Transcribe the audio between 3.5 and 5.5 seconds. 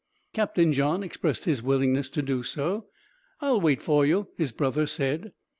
will wait for you," his brother said.